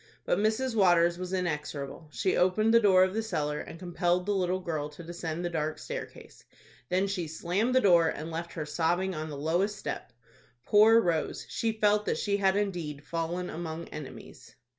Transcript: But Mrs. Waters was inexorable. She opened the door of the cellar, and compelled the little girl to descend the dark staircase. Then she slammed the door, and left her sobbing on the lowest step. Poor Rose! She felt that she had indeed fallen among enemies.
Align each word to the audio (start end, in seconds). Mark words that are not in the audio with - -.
But 0.25 0.39
Mrs. 0.39 0.73
Waters 0.75 1.19
was 1.19 1.31
inexorable. 1.31 2.07
She 2.11 2.35
opened 2.35 2.73
the 2.73 2.79
door 2.79 3.03
of 3.03 3.13
the 3.13 3.21
cellar, 3.21 3.59
and 3.59 3.77
compelled 3.77 4.25
the 4.25 4.33
little 4.33 4.59
girl 4.59 4.89
to 4.89 5.03
descend 5.03 5.45
the 5.45 5.49
dark 5.51 5.77
staircase. 5.77 6.43
Then 6.89 7.05
she 7.05 7.27
slammed 7.27 7.75
the 7.75 7.81
door, 7.81 8.07
and 8.09 8.31
left 8.31 8.53
her 8.53 8.65
sobbing 8.65 9.13
on 9.13 9.29
the 9.29 9.37
lowest 9.37 9.77
step. 9.77 10.11
Poor 10.65 10.99
Rose! 10.99 11.45
She 11.49 11.71
felt 11.73 12.07
that 12.07 12.17
she 12.17 12.37
had 12.37 12.55
indeed 12.55 13.03
fallen 13.05 13.47
among 13.47 13.89
enemies. 13.89 14.55